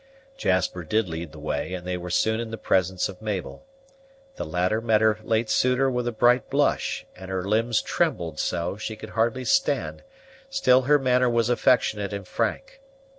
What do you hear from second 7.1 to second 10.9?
and her limbs trembled so, she could hardly stand; still